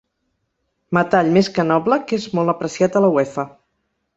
Metall 0.97 1.29
més 1.35 1.51
que 1.57 1.67
noble 1.73 1.99
que 2.07 2.19
és 2.23 2.25
molt 2.39 2.55
apreciat 2.55 2.99
a 3.01 3.07
la 3.07 3.13
Uefa. 3.19 3.47